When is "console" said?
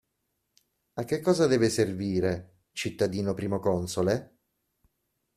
3.59-4.35